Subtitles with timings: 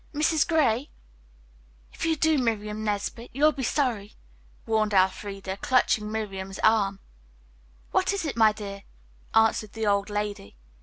[0.15, 0.47] "Mrs.
[0.47, 0.89] Gray"
[1.93, 4.15] "If you do, Miriam Nesbit, you'll be sorry,"
[4.65, 6.99] warned Elfreda, clutching Miriam's arm.
[7.91, 8.81] "What is it, my dear?"
[9.35, 10.55] answered the old lady.